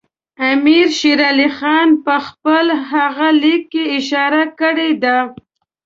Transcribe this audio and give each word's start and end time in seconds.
امیر 0.51 0.87
شېر 0.99 1.19
علي 1.31 1.49
خان 1.57 1.87
په 2.05 2.15
خپل 2.27 2.65
هغه 2.91 3.27
لیک 3.41 3.63
کې 3.73 3.83
اشاره 3.97 4.43
کړې 4.59 4.89
ده. 5.03 5.17